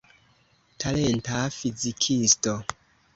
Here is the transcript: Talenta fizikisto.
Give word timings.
Talenta 0.83 1.41
fizikisto. 1.57 2.55